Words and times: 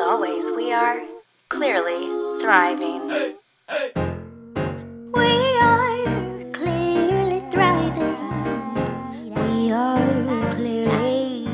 always, 0.00 0.44
we 0.56 0.72
are 0.72 1.02
clearly 1.50 2.06
thriving. 2.40 3.36
We 5.12 5.30
are 5.60 6.50
clearly 6.52 7.42
thriving. 7.50 8.16
We 9.34 9.70
are 9.72 10.50
clearly, 10.52 11.46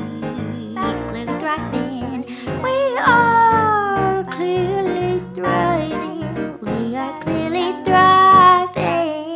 clearly 0.75 1.25
thriving. 1.39 2.25
We 2.63 2.97
are 2.99 4.23
clearly 4.31 5.21
thriving. 5.33 6.59
We 6.61 6.95
are 6.95 7.19
clearly 7.19 7.83
thriving. 7.83 9.35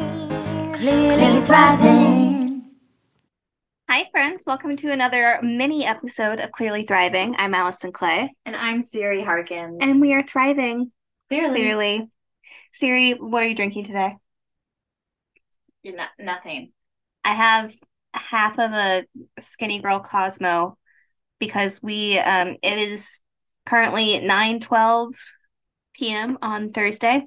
Clearly 0.73 1.41
thriving. 1.45 2.00
Friends. 4.41 4.45
Welcome 4.47 4.75
to 4.77 4.91
another 4.91 5.39
mini 5.43 5.85
episode 5.85 6.39
of 6.39 6.51
Clearly 6.51 6.83
Thriving. 6.83 7.35
I'm 7.37 7.53
Allison 7.53 7.91
Clay, 7.91 8.33
And 8.45 8.55
I'm 8.55 8.81
Siri 8.81 9.23
Harkins. 9.23 9.77
and 9.81 10.01
we 10.01 10.13
are 10.13 10.23
thriving 10.23 10.91
clearly, 11.29 11.59
clearly. 11.61 12.09
Siri, 12.71 13.11
what 13.13 13.43
are 13.43 13.47
you 13.47 13.55
drinking 13.55 13.85
today? 13.85 14.15
you're 15.83 15.95
not, 15.95 16.09
nothing. 16.19 16.71
I 17.23 17.33
have 17.33 17.73
half 18.13 18.57
of 18.57 18.71
a 18.71 19.05
Skinny 19.39 19.79
Girl 19.79 19.99
Cosmo 19.99 20.77
because 21.39 21.79
we 21.83 22.17
um 22.19 22.55
it 22.63 22.77
is 22.79 23.19
currently 23.65 24.19
9:12 24.19 25.13
p.m. 25.93 26.37
on 26.41 26.69
Thursday. 26.69 27.25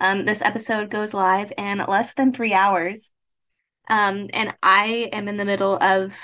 Um 0.00 0.24
this 0.24 0.40
episode 0.40 0.90
goes 0.90 1.12
live 1.14 1.52
in 1.58 1.78
less 1.88 2.14
than 2.14 2.32
3 2.32 2.52
hours. 2.54 3.10
Um 3.88 4.28
and 4.32 4.54
I 4.62 5.10
am 5.12 5.28
in 5.28 5.36
the 5.36 5.44
middle 5.44 5.76
of 5.82 6.16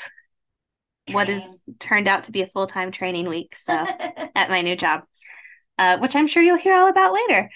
what 1.13 1.29
is 1.29 1.63
turned 1.79 2.09
out 2.09 2.25
to 2.25 2.33
be 2.33 2.43
a 2.43 2.47
full-time 2.47 2.91
training 2.93 3.29
week. 3.29 3.57
So 3.57 3.73
at 4.35 4.51
my 4.51 4.63
new 4.63 4.77
job, 4.77 5.03
uh, 5.79 5.99
which 5.99 6.17
I'm 6.17 6.27
sure 6.27 6.43
you'll 6.43 6.57
hear 6.59 6.75
all 6.75 6.89
about 6.89 7.13
later. 7.13 7.51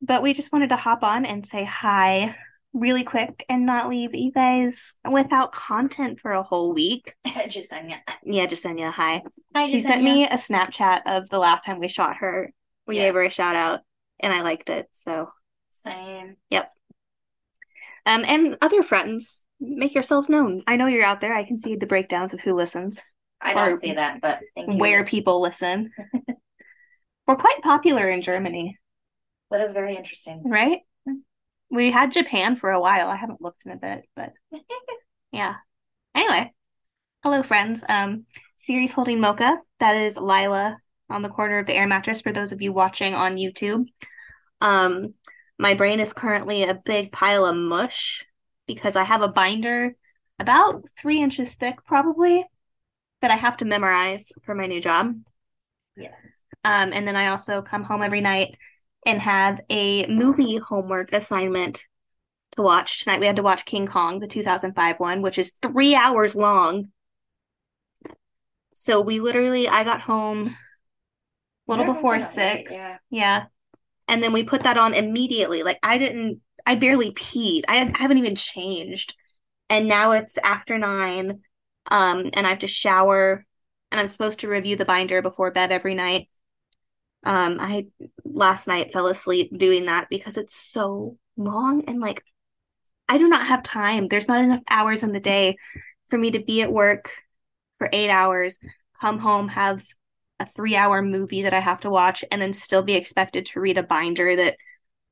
But 0.00 0.22
we 0.22 0.32
just 0.32 0.52
wanted 0.52 0.68
to 0.70 0.76
hop 0.76 1.02
on 1.02 1.24
and 1.24 1.44
say 1.46 1.64
hi 1.64 2.36
really 2.72 3.02
quick 3.02 3.44
and 3.48 3.66
not 3.66 3.88
leave 3.88 4.14
you 4.14 4.30
guys 4.30 4.94
without 5.10 5.52
content 5.52 6.20
for 6.20 6.32
a 6.32 6.42
whole 6.42 6.72
week. 6.72 7.14
Jasenia. 7.26 7.98
Yeah, 8.22 8.46
Jasenia, 8.46 8.92
hi. 8.92 9.22
Hi, 9.54 9.66
she 9.66 9.78
sent 9.78 10.02
me 10.02 10.24
a 10.24 10.36
Snapchat 10.36 11.02
of 11.06 11.28
the 11.30 11.38
last 11.38 11.64
time 11.64 11.80
we 11.80 11.88
shot 11.88 12.18
her. 12.18 12.52
We 12.86 12.96
Yeah. 12.96 13.06
gave 13.06 13.14
her 13.14 13.22
a 13.22 13.30
shout 13.30 13.56
out 13.56 13.80
and 14.20 14.32
I 14.32 14.42
liked 14.42 14.70
it. 14.70 14.88
So, 14.92 15.30
Same. 15.70 16.36
Um, 18.08 18.24
and 18.26 18.56
other 18.62 18.82
friends, 18.82 19.44
make 19.60 19.94
yourselves 19.94 20.28
known. 20.28 20.62
I 20.66 20.76
know 20.76 20.86
you're 20.86 21.04
out 21.04 21.20
there. 21.20 21.34
I 21.34 21.44
can 21.44 21.58
see 21.58 21.76
the 21.76 21.86
breakdowns 21.86 22.32
of 22.32 22.40
who 22.40 22.54
listens, 22.54 23.00
I 23.40 23.54
don't 23.54 23.76
see 23.76 23.92
that, 23.92 24.20
but 24.20 24.40
thank 24.54 24.72
you. 24.72 24.78
where 24.78 25.04
people 25.04 25.40
listen. 25.40 25.90
We're 27.26 27.36
quite 27.36 27.60
popular 27.62 28.08
in 28.08 28.20
Germany. 28.20 28.78
That 29.50 29.60
is 29.60 29.72
very 29.72 29.96
interesting. 29.96 30.42
right? 30.44 30.80
We 31.70 31.90
had 31.90 32.12
Japan 32.12 32.56
for 32.56 32.70
a 32.70 32.80
while. 32.80 33.08
I 33.08 33.16
haven't 33.16 33.42
looked 33.42 33.66
in 33.66 33.72
a 33.72 33.76
bit, 33.76 34.04
but 34.16 34.32
yeah. 35.32 35.56
Anyway, 36.14 36.52
hello 37.22 37.42
friends. 37.42 37.84
Um, 37.88 38.24
Siri's 38.56 38.92
holding 38.92 39.20
mocha. 39.20 39.58
That 39.78 39.96
is 39.96 40.16
Lila 40.16 40.78
on 41.10 41.22
the 41.22 41.28
corner 41.28 41.58
of 41.58 41.66
the 41.66 41.74
air 41.74 41.86
mattress 41.86 42.22
for 42.22 42.32
those 42.32 42.52
of 42.52 42.62
you 42.62 42.72
watching 42.72 43.14
on 43.14 43.36
YouTube. 43.36 43.84
Um, 44.60 45.14
my 45.58 45.74
brain 45.74 46.00
is 46.00 46.12
currently 46.12 46.62
a 46.62 46.78
big 46.84 47.12
pile 47.12 47.44
of 47.44 47.56
mush 47.56 48.24
because 48.66 48.96
I 48.96 49.04
have 49.04 49.22
a 49.22 49.28
binder 49.28 49.94
about 50.38 50.88
three 50.96 51.20
inches 51.20 51.54
thick, 51.54 51.84
probably, 51.84 52.44
that 53.22 53.30
I 53.30 53.36
have 53.36 53.56
to 53.58 53.64
memorize 53.64 54.30
for 54.44 54.54
my 54.54 54.66
new 54.66 54.80
job. 54.80 55.14
Yes. 55.96 56.12
Um, 56.64 56.92
and 56.92 57.06
then 57.06 57.16
I 57.16 57.28
also 57.28 57.62
come 57.62 57.82
home 57.82 58.02
every 58.02 58.20
night 58.20 58.56
and 59.04 59.20
have 59.20 59.60
a 59.70 60.06
movie 60.06 60.58
homework 60.58 61.12
assignment 61.12 61.84
to 62.52 62.62
watch. 62.62 63.02
Tonight 63.02 63.20
we 63.20 63.26
had 63.26 63.36
to 63.36 63.42
watch 63.42 63.64
King 63.64 63.86
Kong, 63.86 64.20
the 64.20 64.28
2005 64.28 65.00
one, 65.00 65.22
which 65.22 65.38
is 65.38 65.52
three 65.62 65.94
hours 65.94 66.34
long. 66.34 66.88
So 68.74 69.00
we 69.00 69.18
literally, 69.18 69.68
I 69.68 69.82
got 69.82 70.00
home 70.00 70.56
a 71.66 71.70
little 71.70 71.92
before 71.92 72.14
late, 72.14 72.22
six. 72.22 72.72
yeah. 72.72 72.98
Yeah. 73.10 73.44
And 74.08 74.22
then 74.22 74.32
we 74.32 74.42
put 74.42 74.62
that 74.64 74.78
on 74.78 74.94
immediately. 74.94 75.62
Like 75.62 75.78
I 75.82 75.98
didn't, 75.98 76.40
I 76.66 76.74
barely 76.74 77.12
peed. 77.12 77.64
I, 77.68 77.80
I 77.94 77.98
haven't 77.98 78.18
even 78.18 78.34
changed. 78.34 79.14
And 79.70 79.86
now 79.88 80.12
it's 80.12 80.38
after 80.38 80.78
nine. 80.78 81.40
Um, 81.90 82.30
and 82.32 82.46
I 82.46 82.50
have 82.50 82.60
to 82.60 82.66
shower 82.66 83.44
and 83.90 84.00
I'm 84.00 84.08
supposed 84.08 84.40
to 84.40 84.48
review 84.48 84.76
the 84.76 84.84
binder 84.84 85.22
before 85.22 85.50
bed 85.50 85.72
every 85.72 85.94
night. 85.94 86.28
Um, 87.24 87.58
I 87.60 87.86
last 88.24 88.68
night 88.68 88.92
fell 88.92 89.08
asleep 89.08 89.56
doing 89.56 89.86
that 89.86 90.08
because 90.08 90.36
it's 90.36 90.54
so 90.54 91.16
long 91.36 91.84
and 91.86 92.00
like 92.00 92.22
I 93.08 93.18
do 93.18 93.26
not 93.26 93.46
have 93.46 93.62
time. 93.62 94.08
There's 94.08 94.28
not 94.28 94.44
enough 94.44 94.62
hours 94.68 95.02
in 95.02 95.12
the 95.12 95.20
day 95.20 95.56
for 96.08 96.18
me 96.18 96.30
to 96.32 96.40
be 96.40 96.62
at 96.62 96.72
work 96.72 97.10
for 97.78 97.88
eight 97.92 98.10
hours, 98.10 98.58
come 99.00 99.18
home, 99.18 99.48
have 99.48 99.82
a 100.40 100.46
three 100.46 100.76
hour 100.76 101.02
movie 101.02 101.42
that 101.42 101.54
I 101.54 101.60
have 101.60 101.80
to 101.82 101.90
watch, 101.90 102.24
and 102.30 102.40
then 102.40 102.54
still 102.54 102.82
be 102.82 102.94
expected 102.94 103.46
to 103.46 103.60
read 103.60 103.78
a 103.78 103.82
binder 103.82 104.36
that, 104.36 104.56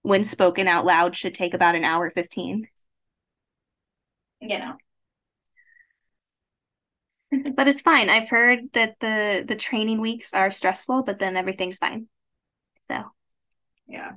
when 0.03 0.25
spoken 0.25 0.69
out 0.69 0.85
loud, 0.87 1.17
should 1.17 1.35
take 1.35 1.55
about 1.55 1.75
an 1.77 1.85
hour 1.85 2.11
15. 2.11 2.69
You 4.41 4.59
know. 4.59 4.77
But 7.57 7.69
it's 7.69 7.81
fine. 7.81 8.09
I've 8.09 8.29
heard 8.29 8.73
that 8.73 8.97
the 9.01 9.45
the 9.47 9.57
training 9.57 10.01
weeks 10.01 10.33
are 10.33 10.51
stressful, 10.51 11.03
but 11.03 11.19
then 11.19 11.37
everything's 11.37 11.79
fine. 11.79 12.09
So 12.91 13.05
Yeah. 13.89 14.13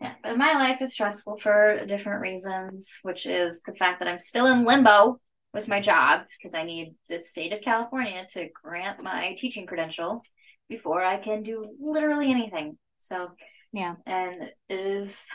Yeah. 0.00 0.14
But 0.22 0.38
my 0.38 0.52
life 0.54 0.82
is 0.82 0.92
stressful 0.92 1.38
for 1.38 1.84
different 1.86 2.22
reasons, 2.22 2.98
which 3.02 3.26
is 3.26 3.62
the 3.62 3.74
fact 3.74 4.00
that 4.00 4.08
I'm 4.08 4.18
still 4.18 4.46
in 4.46 4.64
limbo 4.64 5.20
with 5.52 5.68
my 5.68 5.80
job 5.80 6.22
because 6.38 6.54
I 6.54 6.62
need 6.62 6.94
the 7.08 7.18
state 7.18 7.52
of 7.52 7.60
California 7.60 8.26
to 8.34 8.48
grant 8.62 9.02
my 9.02 9.34
teaching 9.36 9.66
credential 9.66 10.22
before 10.68 11.02
I 11.02 11.16
can 11.16 11.42
do 11.42 11.64
literally 11.80 12.30
anything. 12.30 12.78
So, 12.98 13.30
yeah. 13.72 13.96
and 14.06 14.42
it 14.68 14.80
is 14.80 15.26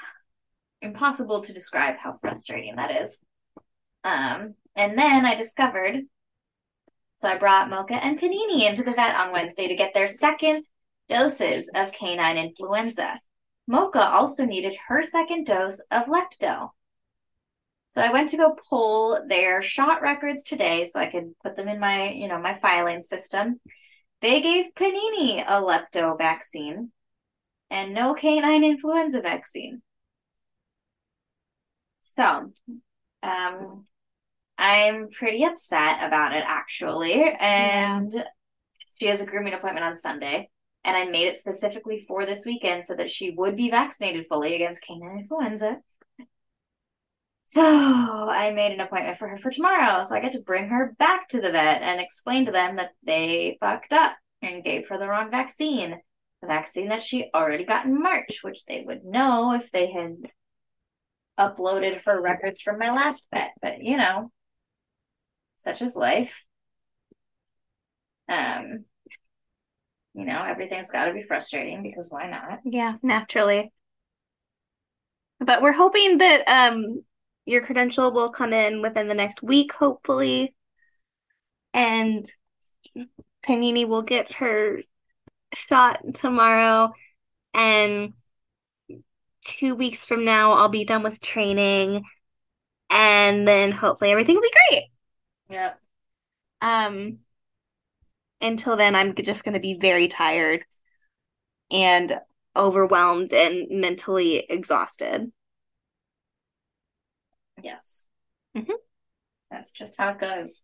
impossible 0.82 1.42
to 1.42 1.54
describe 1.54 1.98
how 1.98 2.18
frustrating 2.22 2.78
that 2.78 3.02
is. 3.02 3.20
Um, 4.04 4.56
and 4.76 4.98
then 4.98 5.26
I 5.26 5.36
discovered, 5.36 6.02
so 7.18 7.28
I 7.28 7.38
brought 7.38 7.70
Mocha 7.70 7.96
and 7.96 8.20
Panini 8.20 8.68
into 8.68 8.84
the 8.84 8.94
vet 8.94 9.16
on 9.16 9.32
Wednesday 9.32 9.68
to 9.68 9.76
get 9.76 9.94
their 9.94 10.08
second 10.08 10.64
doses 11.10 11.70
of 11.76 11.92
canine 11.92 12.38
influenza. 12.38 13.14
Mocha 13.68 14.08
also 14.08 14.46
needed 14.46 14.76
her 14.88 15.02
second 15.02 15.46
dose 15.46 15.82
of 15.92 16.04
lepto. 16.04 16.70
So 17.90 18.02
I 18.02 18.12
went 18.12 18.30
to 18.30 18.38
go 18.38 18.56
pull 18.70 19.20
their 19.28 19.62
shot 19.62 20.02
records 20.02 20.44
today 20.44 20.86
so 20.86 21.00
I 21.00 21.06
could 21.06 21.34
put 21.42 21.56
them 21.56 21.68
in 21.68 21.80
my, 21.80 22.10
you 22.12 22.28
know, 22.28 22.40
my 22.40 22.60
filing 22.60 23.02
system. 23.02 23.60
They 24.22 24.42
gave 24.42 24.74
Panini 24.76 25.44
a 25.46 25.62
lepto 25.62 26.18
vaccine 26.18 26.92
and 27.70 27.94
no 27.94 28.14
canine 28.14 28.64
influenza 28.64 29.22
vaccine. 29.22 29.82
So, 32.02 32.52
um, 33.24 33.86
I'm 34.58 35.10
pretty 35.10 35.44
upset 35.44 36.04
about 36.04 36.34
it 36.34 36.44
actually. 36.46 37.24
And 37.40 38.24
she 39.00 39.08
has 39.08 39.22
a 39.22 39.26
grooming 39.26 39.54
appointment 39.54 39.86
on 39.86 39.96
Sunday. 39.96 40.50
And 40.84 40.96
I 40.96 41.06
made 41.06 41.28
it 41.28 41.36
specifically 41.36 42.06
for 42.08 42.26
this 42.26 42.46
weekend 42.46 42.86
so 42.86 42.96
that 42.96 43.10
she 43.10 43.32
would 43.32 43.56
be 43.56 43.72
vaccinated 43.72 44.28
fully 44.28 44.54
against 44.56 44.84
canine 44.86 45.20
influenza. 45.20 45.78
So 47.48 47.62
I 47.62 48.52
made 48.52 48.72
an 48.72 48.80
appointment 48.80 49.18
for 49.18 49.28
her 49.28 49.38
for 49.38 49.52
tomorrow. 49.52 50.02
So 50.04 50.16
I 50.16 50.20
get 50.20 50.32
to 50.32 50.42
bring 50.42 50.70
her 50.70 50.96
back 50.98 51.30
to 51.30 51.40
the 51.40 51.52
vet 51.52 51.84
and 51.84 52.02
explain 52.02 52.46
to 52.46 52.52
them 52.52 52.78
that 52.78 52.92
they 53.04 53.58
fucked 53.60 53.94
up 53.94 54.16
and 54.42 54.64
gave 54.64 54.88
her 54.90 54.98
the 54.98 55.08
wrong 55.08 55.30
vaccine. 55.30 55.96
The 56.42 56.48
vaccine 56.48 56.90
that 56.90 57.04
she 57.04 57.30
already 57.34 57.64
got 57.64 57.86
in 57.86 58.02
March, 58.02 58.40
which 58.42 58.66
they 58.66 58.84
would 58.86 59.06
know 59.06 59.54
if 59.54 59.72
they 59.72 59.92
had 59.92 60.18
uploaded 61.40 62.02
her 62.06 62.20
records 62.20 62.62
from 62.62 62.80
my 62.80 62.92
last 62.92 63.28
vet. 63.32 63.52
But 63.62 63.82
you 63.82 63.98
know, 63.98 64.32
such 65.56 65.84
is 65.84 65.96
life. 65.96 66.44
Um, 68.28 68.86
you 70.16 70.26
know, 70.26 70.44
everything's 70.44 70.90
got 70.90 71.06
to 71.06 71.14
be 71.14 71.24
frustrating 71.24 71.84
because 71.84 72.10
why 72.10 72.28
not? 72.28 72.62
Yeah, 72.64 72.96
naturally. 73.04 73.72
But 75.40 75.62
we're 75.62 75.74
hoping 75.74 76.18
that 76.18 76.44
um 76.48 77.04
your 77.46 77.62
credential 77.64 78.12
will 78.12 78.30
come 78.30 78.54
in 78.54 78.82
within 78.82 79.08
the 79.08 79.14
next 79.14 79.44
week, 79.44 79.74
hopefully. 79.74 80.54
And 81.74 82.26
Panini 83.46 83.88
will 83.88 84.02
get 84.02 84.34
her 84.36 84.82
shot 85.54 86.00
tomorrow. 86.14 86.94
And 87.54 88.14
two 89.42 89.76
weeks 89.76 90.06
from 90.06 90.26
now, 90.26 90.54
I'll 90.54 90.70
be 90.70 90.86
done 90.86 91.04
with 91.04 91.22
training. 91.22 92.04
And 92.90 93.48
then 93.48 93.72
hopefully 93.72 94.12
everything 94.12 94.36
will 94.36 94.42
be 94.42 94.54
great. 94.70 94.84
Yep. 95.50 95.80
Um, 96.62 97.20
until 98.42 98.76
then, 98.76 98.96
I'm 98.96 99.14
just 99.16 99.44
going 99.44 99.54
to 99.54 99.60
be 99.60 99.78
very 99.80 100.08
tired 100.08 100.66
and 101.72 102.20
overwhelmed 102.56 103.34
and 103.34 103.82
mentally 103.82 104.38
exhausted. 104.38 105.32
Yes. 107.62 108.08
Mhm. 108.56 108.74
That's 109.52 109.72
just 109.72 109.96
how 109.98 110.10
it 110.10 110.20
goes. 110.20 110.64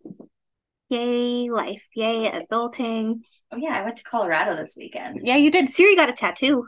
Yay, 0.90 1.50
life. 1.50 1.88
Yay, 1.96 2.30
adulting. 2.30 3.22
Oh 3.52 3.58
yeah, 3.58 3.78
I 3.78 3.84
went 3.84 3.98
to 3.98 4.04
Colorado 4.04 4.56
this 4.56 4.76
weekend. 4.76 5.22
Yeah, 5.24 5.38
you 5.38 5.50
did. 5.52 5.70
Siri 5.70 5.96
got 5.96 6.10
a 6.10 6.14
tattoo. 6.14 6.68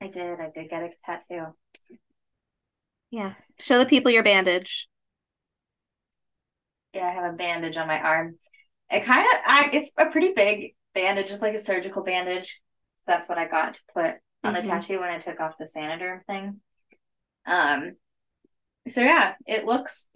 I 0.00 0.08
did. 0.08 0.40
I 0.40 0.50
did 0.50 0.70
get 0.70 0.82
a 0.82 0.90
tattoo. 1.04 1.46
Yeah. 3.10 3.34
Show 3.58 3.78
the 3.78 3.86
people 3.86 4.10
your 4.12 4.22
bandage. 4.22 4.88
Yeah, 6.92 7.06
I 7.06 7.10
have 7.10 7.32
a 7.32 7.36
bandage 7.36 7.76
on 7.76 7.88
my 7.88 8.00
arm. 8.00 8.38
It 8.90 9.04
kind 9.04 9.26
of, 9.26 9.40
I, 9.46 9.70
it's 9.72 9.90
a 9.96 10.06
pretty 10.06 10.32
big 10.32 10.76
bandage. 10.94 11.30
It's 11.30 11.42
like 11.42 11.54
a 11.54 11.58
surgical 11.58 12.02
bandage. 12.02 12.60
That's 13.06 13.28
what 13.28 13.38
I 13.38 13.48
got 13.48 13.74
to 13.74 13.80
put 13.92 14.14
on 14.44 14.54
Mhm. 14.54 14.62
the 14.62 14.68
tattoo 14.68 15.00
when 15.00 15.10
I 15.10 15.18
took 15.18 15.40
off 15.40 15.58
the 15.58 15.64
Saniderm 15.64 16.24
thing. 16.24 16.60
Um, 17.46 17.96
so 18.88 19.00
yeah, 19.00 19.34
it 19.46 19.64
looks 19.64 20.06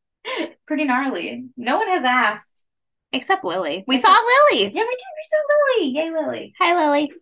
pretty 0.66 0.84
gnarly. 0.84 1.46
No 1.56 1.76
one 1.78 1.88
has 1.88 2.04
asked. 2.04 2.64
Except 3.12 3.44
Lily. 3.44 3.84
We 3.86 3.96
Except- 3.96 4.12
saw 4.12 4.20
Lily. 4.50 4.64
Yeah, 4.64 4.82
we 4.82 4.96
did. 4.96 5.14
We 5.16 5.22
saw 5.30 5.38
Lily. 5.78 5.90
Yay, 5.90 6.10
Lily. 6.10 6.54
Hi, 6.58 6.74
Lily. 6.86 7.12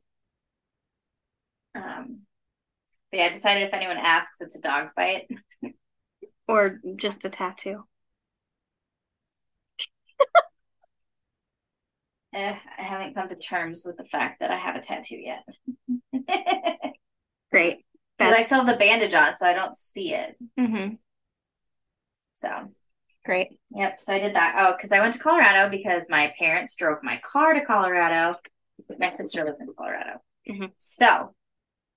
Um, 1.74 2.20
but 3.10 3.18
yeah, 3.18 3.24
I 3.26 3.28
decided 3.28 3.64
if 3.64 3.74
anyone 3.74 3.98
asks, 3.98 4.40
it's 4.40 4.56
a 4.56 4.60
dog 4.60 4.88
fight. 4.96 5.28
Or 6.48 6.80
just 6.96 7.24
a 7.24 7.30
tattoo. 7.30 7.84
Eh, 12.34 12.56
I 12.78 12.82
haven't 12.82 13.14
come 13.14 13.28
to 13.28 13.36
terms 13.36 13.82
with 13.84 13.98
the 13.98 14.04
fact 14.06 14.40
that 14.40 14.50
I 14.50 14.56
have 14.56 14.74
a 14.74 14.80
tattoo 14.80 15.16
yet. 15.16 15.44
Great. 17.50 17.81
Because 18.32 18.44
I 18.44 18.46
still 18.46 18.64
have 18.64 18.66
the 18.66 18.78
bandage 18.78 19.12
on, 19.12 19.34
so 19.34 19.46
I 19.46 19.52
don't 19.52 19.76
see 19.76 20.14
it. 20.14 20.36
hmm 20.56 20.94
So, 22.32 22.48
Great. 23.26 23.48
yep. 23.74 24.00
So 24.00 24.14
I 24.14 24.20
did 24.20 24.34
that. 24.36 24.54
Oh, 24.58 24.72
because 24.74 24.90
I 24.90 25.00
went 25.00 25.12
to 25.12 25.18
Colorado 25.18 25.68
because 25.68 26.06
my 26.08 26.32
parents 26.38 26.74
drove 26.74 27.02
my 27.02 27.20
car 27.22 27.52
to 27.52 27.64
Colorado. 27.64 28.36
My 28.98 29.10
sister 29.10 29.44
lives 29.44 29.60
in 29.60 29.68
Colorado. 29.76 30.22
Mhm. 30.48 30.72
So 30.78 31.34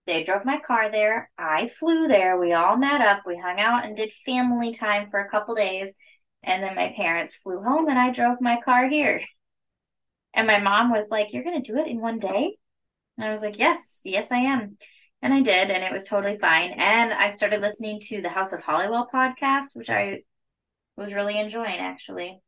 they 0.07 0.25
drove 0.25 0.43
my 0.43 0.59
car 0.59 0.91
there. 0.91 1.31
I 1.37 1.67
flew 1.67 2.09
there. 2.09 2.37
We 2.37 2.51
all 2.51 2.75
met 2.75 2.99
up. 2.99 3.21
We 3.25 3.37
hung 3.37 3.59
out 3.61 3.85
and 3.85 3.95
did 3.95 4.11
family 4.25 4.73
time 4.73 5.09
for 5.09 5.21
a 5.21 5.29
couple 5.29 5.55
days. 5.55 5.93
And 6.43 6.61
then 6.61 6.75
my 6.75 6.93
parents 6.97 7.37
flew 7.37 7.63
home 7.63 7.87
and 7.87 7.97
I 7.97 8.11
drove 8.11 8.41
my 8.41 8.59
car 8.59 8.89
here. 8.89 9.23
And 10.33 10.47
my 10.47 10.59
mom 10.59 10.91
was 10.91 11.09
like, 11.09 11.31
You're 11.31 11.43
going 11.45 11.63
to 11.63 11.71
do 11.71 11.79
it 11.79 11.87
in 11.87 12.01
one 12.01 12.19
day? 12.19 12.57
And 13.17 13.25
I 13.25 13.31
was 13.31 13.41
like, 13.41 13.57
Yes, 13.57 14.01
yes, 14.03 14.33
I 14.33 14.39
am. 14.39 14.77
And 15.25 15.33
I 15.33 15.41
did. 15.41 15.71
And 15.71 15.83
it 15.83 15.91
was 15.91 16.03
totally 16.03 16.37
fine. 16.37 16.73
And 16.77 17.11
I 17.11 17.29
started 17.29 17.59
listening 17.59 17.99
to 18.01 18.21
the 18.21 18.29
House 18.29 18.53
of 18.53 18.61
Halliwell 18.61 19.09
podcast, 19.11 19.69
which 19.73 19.89
I 19.89 20.21
was 20.97 21.15
really 21.15 21.39
enjoying 21.39 21.79
actually. 21.79 22.39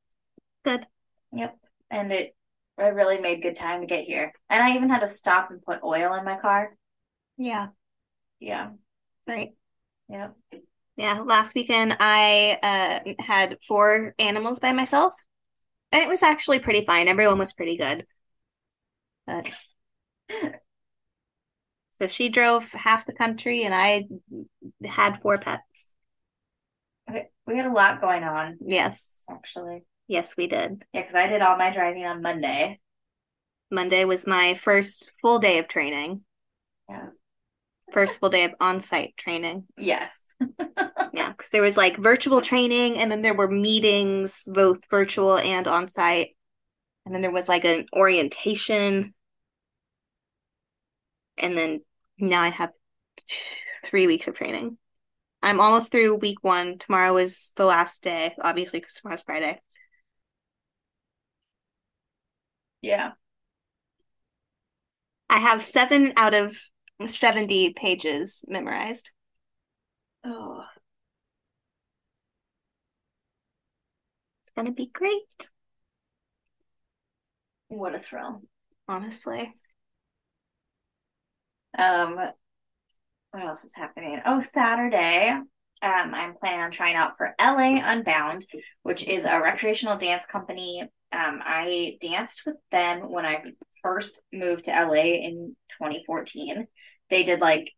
Good. 0.64 0.86
Yep. 1.34 1.58
And 1.90 2.12
it, 2.12 2.36
I 2.78 2.90
really 2.90 3.18
made 3.18 3.42
good 3.42 3.56
time 3.56 3.82
to 3.82 3.88
get 3.88 4.06
here. 4.06 4.32
And 4.48 4.62
I 4.62 4.76
even 4.76 4.92
had 4.92 5.00
to 5.00 5.08
stop 5.08 5.50
and 5.50 5.60
put 5.60 5.82
oil 5.84 6.14
in 6.14 6.24
my 6.24 6.38
car. 6.38 6.78
Yeah. 7.36 7.70
Yeah. 8.40 8.70
Right. 9.26 9.56
Yep. 10.10 10.36
Yeah. 10.98 11.22
Last 11.22 11.56
weekend, 11.56 11.98
I 12.00 12.60
uh, 12.62 13.24
had 13.24 13.58
four 13.68 14.14
animals 14.20 14.60
by 14.60 14.74
myself, 14.74 15.14
and 15.92 16.04
it 16.04 16.08
was 16.08 16.22
actually 16.22 16.60
pretty 16.60 16.86
fine. 16.86 17.08
Everyone 17.08 17.40
was 17.40 17.54
pretty 17.54 17.78
good. 17.78 18.06
But 19.26 19.50
so 21.98 22.08
she 22.08 22.30
drove 22.30 22.72
half 22.74 23.06
the 23.06 23.14
country, 23.14 23.64
and 23.64 23.74
I 23.74 24.06
had 24.86 25.22
four 25.22 25.38
pets. 25.40 25.94
We 27.46 27.56
had 27.58 27.66
a 27.66 27.72
lot 27.72 28.02
going 28.02 28.24
on, 28.24 28.58
Yes. 28.66 29.24
actually. 29.30 29.84
Yes, 30.08 30.36
we 30.38 30.48
did. 30.48 30.84
Yeah, 30.94 31.02
because 31.02 31.16
I 31.16 31.28
did 31.28 31.42
all 31.42 31.58
my 31.58 31.74
driving 31.74 32.06
on 32.06 32.22
Monday. 32.22 32.80
Monday 33.72 34.06
was 34.06 34.28
my 34.28 34.54
first 34.54 35.12
full 35.22 35.40
day 35.40 35.58
of 35.58 35.68
training, 35.68 36.22
Yeah. 36.90 37.08
first 37.94 38.20
full 38.20 38.30
day 38.30 38.44
of 38.44 38.54
on-site 38.60 39.16
training. 39.18 39.66
Yes. 39.78 40.20
Yeah, 41.14 41.32
because 41.32 41.50
there 41.50 41.64
was 41.64 41.78
like 41.78 41.98
virtual 41.98 42.42
training, 42.42 42.98
and 43.00 43.10
then 43.10 43.24
there 43.24 43.34
were 43.34 43.50
meetings, 43.50 44.44
both 44.46 44.80
virtual 44.92 45.36
and 45.40 45.68
on 45.68 45.88
site. 45.88 46.36
And 47.06 47.16
then 47.16 47.22
there 47.24 47.32
was 47.32 47.50
like 47.50 47.66
an 47.66 47.88
orientation. 47.92 49.16
And 51.38 51.58
then 51.58 51.82
now 52.20 52.42
I 52.42 52.50
have 52.50 52.72
three 53.86 54.08
weeks 54.08 54.28
of 54.28 54.36
training. 54.36 54.78
I'm 55.44 55.60
almost 55.60 55.92
through 55.92 56.16
week 56.16 56.44
one. 56.44 56.78
Tomorrow 56.78 57.18
is 57.18 57.52
the 57.56 57.66
last 57.66 58.04
day, 58.04 58.36
obviously, 58.42 58.80
because 58.80 58.96
tomorrow's 58.96 59.24
Friday. 59.24 59.62
Yeah. 62.82 63.14
I 65.30 65.40
have 65.40 65.64
seven 65.64 66.12
out 66.18 66.34
of 66.34 66.58
70 67.06 67.72
pages 67.72 68.44
memorized. 68.50 69.12
Oh, 70.24 70.64
It's 74.42 74.50
going 74.56 74.66
to 74.66 74.72
be 74.72 74.88
great, 74.88 75.52
what 77.70 77.96
a 77.96 78.00
thrill. 78.00 78.42
honestly. 78.88 79.54
Um, 81.78 82.16
what 83.32 83.44
else 83.44 83.64
is 83.64 83.76
happening? 83.76 84.20
Oh, 84.26 84.42
Saturday. 84.42 85.30
Um, 85.30 85.46
I'm 85.82 86.36
planning 86.36 86.62
on 86.62 86.72
trying 86.72 86.96
out 86.96 87.18
for 87.18 87.36
LA 87.40 87.80
Unbound, 87.84 88.46
which 88.84 89.04
is 89.04 89.26
a 89.26 89.40
recreational 89.40 89.98
dance 89.98 90.26
company. 90.26 90.82
Um, 91.12 91.40
I 91.44 91.98
danced 92.02 92.44
with 92.46 92.56
them 92.72 93.12
when 93.12 93.26
I 93.26 93.44
first 93.84 94.20
moved 94.34 94.66
to 94.66 94.72
LA 94.72 95.04
in 95.04 95.56
2014. 95.78 96.68
They 97.10 97.24
did 97.24 97.42
like 97.42 97.72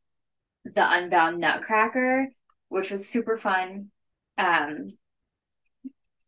the 0.64 0.92
Unbound 0.92 1.40
Nutcracker, 1.40 2.28
which 2.70 2.90
was 2.90 3.10
super 3.10 3.38
fun. 3.38 3.92
Um, 4.38 4.88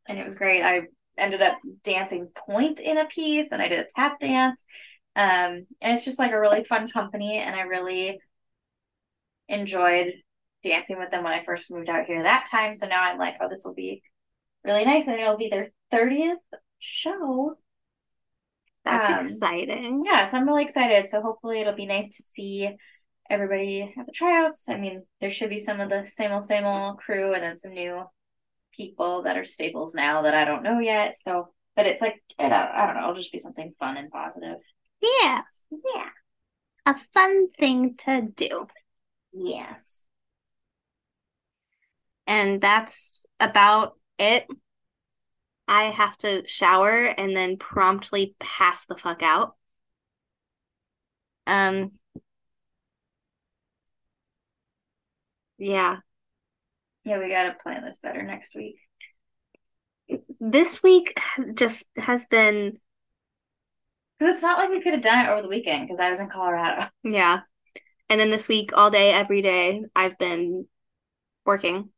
and 0.08 0.20
it 0.20 0.26
was 0.26 0.36
great. 0.36 0.64
I 0.64 0.88
ended 1.18 1.42
up 1.42 1.58
dancing 1.84 2.30
pointe 2.36 2.80
in 2.80 2.98
a 2.98 3.06
piece 3.06 3.52
and 3.52 3.62
I 3.62 3.68
did 3.68 3.80
a 3.80 3.88
tap 3.96 4.20
dance. 4.20 4.64
Um, 5.16 5.68
and 5.82 5.94
it's 5.96 6.06
just 6.06 6.20
like 6.20 6.32
a 6.32 6.40
really 6.40 6.64
fun 6.64 6.90
company, 6.90 7.38
and 7.38 7.56
I 7.56 7.62
really 7.62 8.20
enjoyed 9.50 10.14
dancing 10.64 11.00
with 11.00 11.12
them 11.12 11.24
when 11.24 11.34
I 11.34 11.44
first 11.44 11.72
moved 11.72 11.90
out 11.90 12.06
here 12.06 12.24
that 12.24 12.48
time. 12.50 12.76
So 12.76 12.88
now 12.88 13.02
I'm 13.04 13.18
like, 13.18 13.38
oh, 13.42 13.50
this 13.50 13.64
will 13.66 13.74
be 13.74 14.02
really 14.64 14.86
nice, 14.86 15.08
and 15.08 15.20
it'll 15.20 15.38
be 15.38 15.50
their 15.50 15.68
30th 15.92 16.38
show. 16.80 17.58
That's 18.86 19.08
Um, 19.08 19.26
exciting. 19.28 20.04
Yeah, 20.06 20.26
so 20.26 20.38
I'm 20.38 20.48
really 20.48 20.64
excited. 20.64 21.08
So 21.10 21.22
hopefully 21.22 21.60
it'll 21.62 21.74
be 21.76 21.86
nice 21.86 22.10
to 22.18 22.24
see 22.24 22.70
everybody 23.30 23.94
at 23.98 24.06
the 24.06 24.12
tryouts. 24.12 24.70
I 24.70 24.78
mean, 24.78 25.04
there 25.22 25.30
should 25.30 25.50
be 25.50 25.58
some 25.58 25.80
of 25.80 25.90
the 25.90 26.06
same 26.08 26.32
old, 26.32 26.44
same 26.44 26.66
old 26.66 26.98
crew, 27.00 27.34
and 27.34 27.44
then 27.44 27.58
some 27.58 27.74
new 27.74 28.04
people 28.74 29.24
that 29.24 29.38
are 29.38 29.44
staples 29.46 29.96
now 29.96 30.24
that 30.24 30.36
I 30.36 30.46
don't 30.46 30.64
know 30.64 30.80
yet. 30.80 31.16
So, 31.18 31.54
but 31.76 31.88
it's 31.88 32.02
like, 32.02 32.24
I 32.40 32.50
don't, 32.50 32.54
I 32.54 32.86
don't 32.88 32.96
know, 32.96 33.04
it'll 33.04 33.16
just 33.16 33.32
be 33.32 33.40
something 33.40 33.74
fun 33.80 33.98
and 33.98 34.12
positive. 34.12 34.58
Yeah. 35.02 35.42
Yeah. 35.72 36.10
A 36.86 36.98
fun 37.14 37.50
thing 37.52 37.96
to 38.06 38.22
do. 38.36 38.68
Yes. 39.34 40.06
And 42.28 42.62
that's 42.62 43.26
about 43.40 43.98
it. 44.18 44.48
I 45.68 45.86
have 45.86 46.18
to 46.20 46.48
shower 46.48 47.06
and 47.06 47.36
then 47.36 47.58
promptly 47.58 48.36
pass 48.40 48.86
the 48.86 48.98
fuck 48.98 49.24
out. 49.24 49.56
Um, 51.48 51.92
yeah. 55.58 55.98
Yeah, 57.04 57.20
we 57.20 57.30
gotta 57.30 57.56
plan 57.62 57.84
this 57.84 57.98
better 57.98 58.22
next 58.22 58.56
week. 58.56 58.78
This 60.40 60.84
week 60.84 61.18
just 61.56 61.86
has 61.98 62.26
been, 62.26 62.80
Because 64.22 64.36
it's 64.36 64.44
not 64.44 64.60
like 64.60 64.70
we 64.70 64.82
could 64.82 64.94
have 64.94 65.02
done 65.02 65.26
it 65.26 65.30
over 65.30 65.42
the 65.42 65.48
weekend 65.48 65.88
because 65.88 66.00
I 66.00 66.12
was 66.12 66.20
in 66.20 66.30
Colorado. 66.30 66.88
yeah. 67.04 67.40
And 68.08 68.20
then 68.20 68.30
this 68.30 68.48
week, 68.48 68.70
all 68.72 68.92
day, 68.92 69.12
every 69.12 69.42
day, 69.42 69.82
I've 69.96 70.16
been 70.20 70.68
working. 71.44 71.90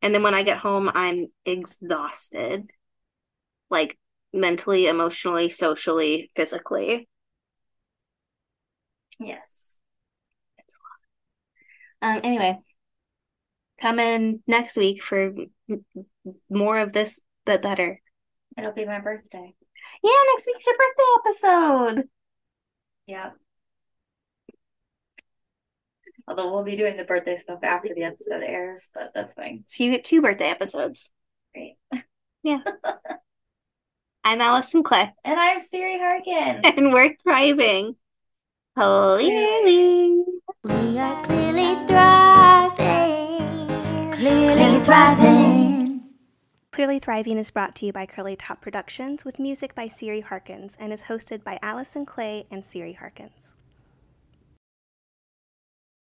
And 0.00 0.14
then 0.14 0.22
when 0.22 0.34
I 0.34 0.44
get 0.44 0.58
home, 0.58 0.88
I'm 0.94 1.26
exhausted. 1.44 2.70
Like 3.70 3.98
mentally, 4.32 4.86
emotionally, 4.86 5.50
socially, 5.50 6.30
physically. 6.36 7.08
Yes. 9.18 9.80
It's 10.58 10.76
a 10.76 12.06
lot. 12.06 12.18
Um, 12.18 12.20
anyway, 12.22 12.58
come 13.80 13.98
in 13.98 14.44
next 14.46 14.76
week 14.76 15.02
for 15.02 15.32
more 16.48 16.78
of 16.78 16.92
this, 16.92 17.18
but 17.44 17.62
better. 17.62 18.00
It'll 18.56 18.70
be 18.70 18.84
my 18.84 19.00
birthday. 19.00 19.56
Yeah, 20.02 20.10
next 20.30 20.46
week's 20.46 20.66
your 20.66 20.76
birthday 20.76 21.12
episode. 21.18 22.08
Yeah. 23.06 23.30
Although 26.26 26.52
we'll 26.52 26.64
be 26.64 26.76
doing 26.76 26.96
the 26.96 27.04
birthday 27.04 27.36
stuff 27.36 27.60
after 27.62 27.94
the 27.94 28.04
episode 28.04 28.42
airs, 28.42 28.90
but 28.94 29.12
that's 29.14 29.34
fine. 29.34 29.64
So 29.66 29.84
you 29.84 29.90
get 29.90 30.04
two 30.04 30.22
birthday 30.22 30.46
episodes. 30.46 31.10
Great. 31.54 31.76
Yeah. 32.42 32.58
I'm 34.24 34.40
Allison 34.40 34.84
Clay, 34.84 35.12
And 35.24 35.38
I'm 35.38 35.60
Siri 35.60 35.98
Harkins. 35.98 36.60
and 36.76 36.92
we're 36.92 37.16
thriving. 37.22 37.96
Clearly. 38.76 40.22
We 40.64 40.98
are 40.98 41.22
clearly 41.24 41.74
thriving. 41.86 43.42
Clearly 44.12 44.80
thriving. 44.84 45.61
Clearly 46.72 46.98
Thriving 46.98 47.36
is 47.36 47.50
brought 47.50 47.74
to 47.76 47.86
you 47.86 47.92
by 47.92 48.06
Curly 48.06 48.34
Top 48.34 48.62
Productions 48.62 49.26
with 49.26 49.38
music 49.38 49.74
by 49.74 49.88
Siri 49.88 50.22
Harkins 50.22 50.74
and 50.80 50.90
is 50.90 51.02
hosted 51.02 51.44
by 51.44 51.58
Allison 51.60 52.06
Clay 52.06 52.46
and 52.50 52.64
Siri 52.64 52.94
Harkins. 52.94 53.54